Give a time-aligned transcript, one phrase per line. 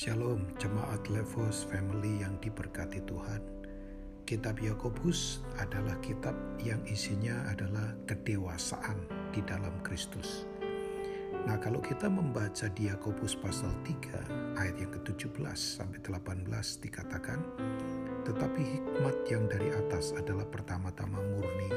[0.00, 3.44] Shalom jemaat Levos Family yang diberkati Tuhan.
[4.24, 8.96] Kitab Yakobus adalah kitab yang isinya adalah kedewasaan
[9.28, 10.48] di dalam Kristus.
[11.44, 16.48] Nah, kalau kita membaca di Yakobus pasal 3 ayat yang ke-17 sampai 18
[16.80, 17.44] dikatakan,
[18.24, 21.68] tetapi hikmat yang dari atas adalah pertama-tama murni,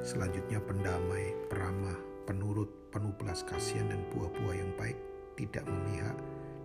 [0.00, 4.96] selanjutnya pendamai, peramah, penurut, penuh belas kasihan dan buah-buah yang baik,
[5.36, 6.16] tidak memihak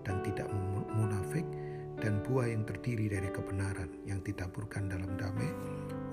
[0.05, 0.47] dan tidak
[0.93, 1.45] munafik
[2.01, 5.49] dan buah yang terdiri dari kebenaran yang ditaburkan dalam damai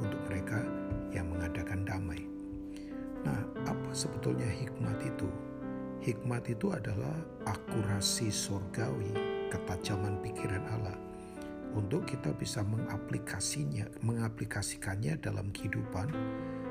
[0.04, 0.60] untuk mereka
[1.10, 2.20] yang mengadakan damai.
[3.24, 5.28] Nah, apa sebetulnya hikmat itu?
[6.04, 7.16] Hikmat itu adalah
[7.48, 9.10] akurasi surgawi,
[9.50, 11.08] ketajaman pikiran Allah
[11.76, 16.08] untuk kita bisa mengaplikasinya, mengaplikasikannya dalam kehidupan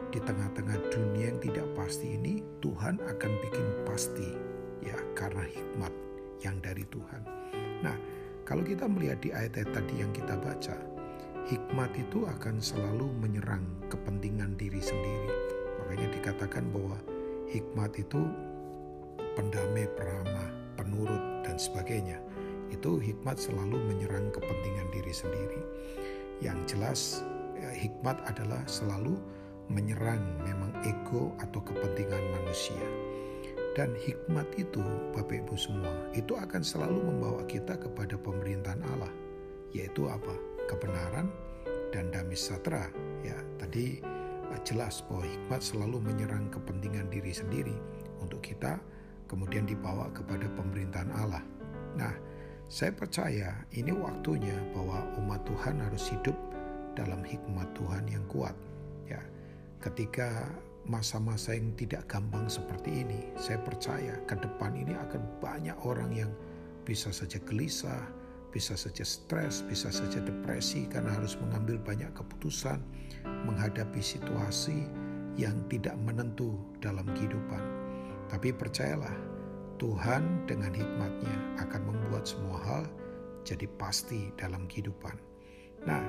[0.09, 4.29] di tengah-tengah dunia yang tidak pasti ini, Tuhan akan bikin pasti
[4.81, 5.93] ya karena hikmat
[6.41, 7.21] yang dari Tuhan.
[7.81, 7.97] Nah,
[8.47, 10.77] kalau kita melihat di ayat-ayat tadi yang kita baca,
[11.47, 15.31] hikmat itu akan selalu menyerang kepentingan diri sendiri.
[15.83, 16.99] Makanya dikatakan bahwa
[17.47, 18.27] hikmat itu
[19.39, 22.19] pendamai, peramah, penurut, dan sebagainya.
[22.67, 25.61] Itu hikmat selalu menyerang kepentingan diri sendiri.
[26.43, 26.99] Yang jelas,
[27.55, 29.15] ya, hikmat adalah selalu
[29.67, 32.83] menyerang memang ego atau kepentingan manusia.
[33.77, 34.81] Dan hikmat itu,
[35.13, 39.13] Bapak Ibu semua, itu akan selalu membawa kita kepada pemerintahan Allah,
[39.69, 40.33] yaitu apa?
[40.65, 41.29] Kebenaran
[41.93, 42.89] dan damai sejahtera.
[43.21, 47.77] Ya, tadi eh, jelas bahwa hikmat selalu menyerang kepentingan diri sendiri
[48.17, 48.81] untuk kita
[49.29, 51.45] kemudian dibawa kepada pemerintahan Allah.
[51.93, 52.17] Nah,
[52.65, 56.35] saya percaya ini waktunya bahwa umat Tuhan harus hidup
[56.97, 58.57] dalam hikmat Tuhan yang kuat.
[59.05, 59.21] Ya,
[59.85, 60.49] ketika
[60.87, 66.31] masa-masa yang tidak gampang seperti ini, saya percaya ke depan ini akan banyak orang yang
[66.87, 68.07] bisa saja gelisah,
[68.55, 72.79] bisa saja stres, bisa saja depresi karena harus mengambil banyak keputusan
[73.43, 74.87] menghadapi situasi
[75.35, 77.61] yang tidak menentu dalam kehidupan.
[78.31, 79.13] Tapi percayalah,
[79.77, 82.83] Tuhan dengan hikmatnya akan membuat semua hal
[83.45, 85.13] jadi pasti dalam kehidupan.
[85.85, 86.01] Nah,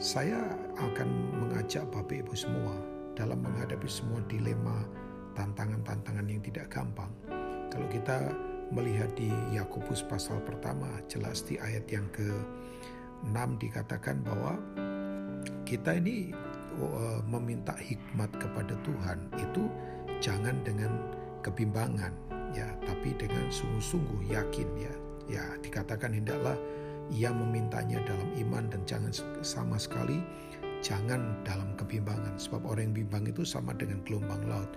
[0.00, 0.40] saya
[0.80, 1.08] akan
[1.44, 4.86] mengajak Bapak Ibu semua dalam menghadapi semua dilema,
[5.34, 7.10] tantangan-tantangan yang tidak gampang.
[7.70, 8.34] Kalau kita
[8.70, 14.58] melihat di Yakobus pasal pertama, jelas di ayat yang ke-6 dikatakan bahwa
[15.66, 16.34] kita ini
[16.82, 19.70] uh, meminta hikmat kepada Tuhan itu
[20.18, 20.90] jangan dengan
[21.40, 22.12] kebimbangan
[22.52, 24.94] ya tapi dengan sungguh-sungguh yakin ya
[25.30, 26.58] ya dikatakan hendaklah
[27.10, 29.10] ia memintanya dalam iman dan jangan
[29.42, 30.22] sama sekali
[30.80, 34.70] jangan dalam kebimbangan sebab orang yang bimbang itu sama dengan gelombang laut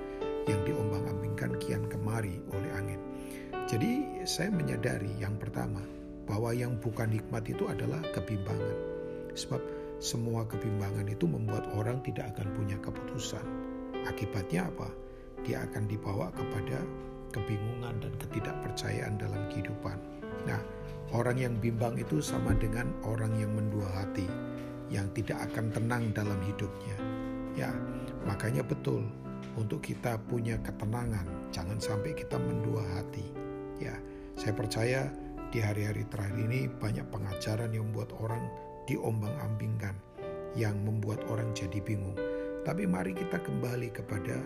[0.47, 2.99] yang diombang-ambingkan kian kemari oleh angin.
[3.63, 5.79] Jadi saya menyadari yang pertama
[6.27, 8.77] bahwa yang bukan hikmat itu adalah kebimbangan.
[9.33, 9.59] Sebab
[10.03, 13.43] semua kebimbangan itu membuat orang tidak akan punya keputusan.
[14.03, 14.91] Akibatnya apa?
[15.43, 16.79] dia akan dibawa kepada
[17.35, 19.99] kebingungan dan ketidakpercayaan dalam kehidupan.
[20.47, 20.59] Nah,
[21.11, 24.25] orang yang bimbang itu sama dengan orang yang mendua hati,
[24.93, 26.95] yang tidak akan tenang dalam hidupnya.
[27.57, 27.73] Ya,
[28.29, 29.01] makanya betul
[29.57, 33.25] untuk kita punya ketenangan, jangan sampai kita mendua hati.
[33.81, 33.97] Ya,
[34.37, 35.09] saya percaya
[35.49, 38.45] di hari-hari terakhir ini banyak pengajaran yang membuat orang
[38.89, 39.97] diombang-ambingkan,
[40.57, 42.17] yang membuat orang jadi bingung.
[42.65, 44.41] Tapi mari kita kembali kepada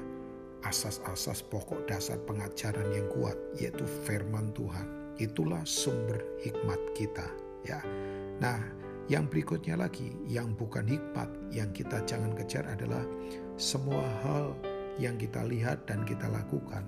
[0.66, 5.16] asas-asas pokok dasar pengajaran yang kuat yaitu firman Tuhan.
[5.18, 7.26] Itulah sumber hikmat kita,
[7.66, 7.80] ya.
[8.38, 8.60] Nah,
[9.08, 13.04] yang berikutnya lagi yang bukan hikmat yang kita jangan kejar adalah
[13.56, 14.52] semua hal
[15.00, 16.84] yang kita lihat dan kita lakukan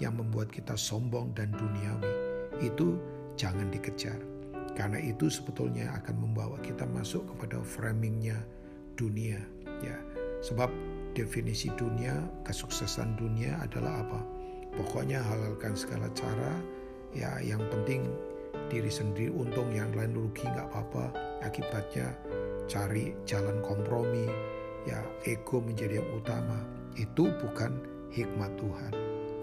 [0.00, 2.12] yang membuat kita sombong dan duniawi.
[2.62, 2.96] Itu
[3.36, 4.18] jangan dikejar.
[4.78, 8.38] Karena itu sebetulnya akan membawa kita masuk kepada framingnya
[8.94, 9.42] dunia,
[9.82, 9.98] ya.
[10.38, 10.70] Sebab
[11.18, 12.14] definisi dunia,
[12.46, 14.20] kesuksesan dunia adalah apa?
[14.78, 16.62] Pokoknya halalkan segala cara,
[17.10, 18.06] ya yang penting
[18.70, 21.10] diri sendiri untung, yang lain rugi nggak apa-apa.
[21.42, 22.14] Akibatnya
[22.66, 24.26] cari jalan kompromi,
[24.84, 26.58] ya ego menjadi yang utama.
[26.98, 27.78] Itu bukan
[28.10, 28.92] hikmat Tuhan.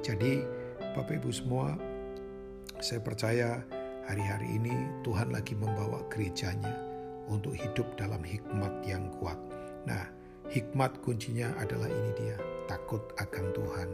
[0.04, 0.44] Jadi
[0.94, 1.76] Bapak Ibu semua,
[2.84, 3.64] saya percaya
[4.06, 4.76] hari-hari ini
[5.08, 6.76] Tuhan lagi membawa gerejanya
[7.26, 9.40] untuk hidup dalam hikmat yang kuat.
[9.88, 10.06] Nah,
[10.46, 12.38] Hikmat kuncinya adalah ini dia,
[12.70, 13.90] takut akan Tuhan.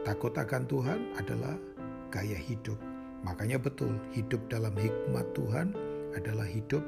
[0.00, 1.60] Takut akan Tuhan adalah
[2.08, 2.80] gaya hidup.
[3.20, 5.76] Makanya betul, hidup dalam hikmat Tuhan
[6.16, 6.80] adalah hidup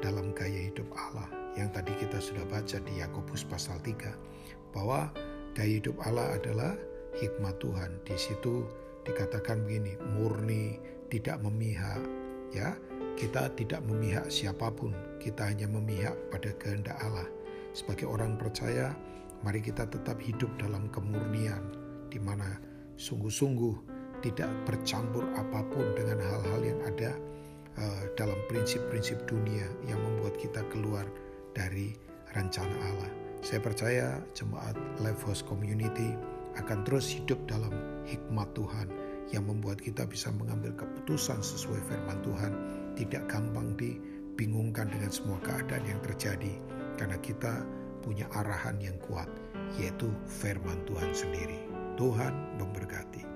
[0.00, 1.28] dalam gaya hidup Allah.
[1.54, 5.12] Yang tadi kita sudah baca di Yakobus pasal 3 bahwa
[5.54, 6.72] gaya hidup Allah adalah
[7.18, 8.02] hikmat Tuhan.
[8.02, 8.66] Di situ
[9.06, 10.80] dikatakan begini, murni,
[11.12, 12.02] tidak memihak,
[12.50, 12.74] ya,
[13.14, 14.90] Kita tidak memihak siapa pun,
[15.22, 17.30] kita hanya memihak pada kehendak Allah.
[17.70, 18.90] Sebagai orang percaya,
[19.46, 21.62] mari kita tetap hidup dalam kemurnian,
[22.10, 22.58] di mana
[22.98, 27.14] sungguh-sungguh tidak bercampur apa pun dengan hal-hal yang ada
[27.78, 31.06] uh, dalam prinsip-prinsip dunia yang membuat kita keluar
[31.54, 31.94] dari
[32.34, 33.10] rencana Allah.
[33.44, 34.74] Saya percaya jemaat
[35.04, 36.16] Life House Community
[36.56, 37.72] akan terus hidup dalam
[38.06, 38.88] hikmat Tuhan
[39.32, 42.52] yang membuat kita bisa mengambil keputusan sesuai firman Tuhan,
[42.94, 46.54] tidak gampang dibingungkan dengan semua keadaan yang terjadi,
[47.00, 47.64] karena kita
[48.04, 49.26] punya arahan yang kuat,
[49.80, 51.58] yaitu firman Tuhan sendiri.
[51.96, 53.33] Tuhan memberkati.